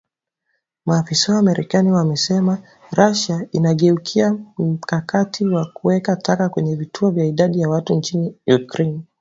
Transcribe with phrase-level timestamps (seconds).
[0.85, 7.69] Maafisa wa marekani wanasema Russia inageukia mkakati wa kuweka taka kwenye vituo vya idadi ya
[7.69, 9.01] watu nchini Ukraine